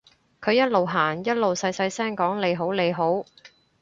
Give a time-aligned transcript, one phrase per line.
[0.41, 3.23] 佢一路行一路細細聲講你好你好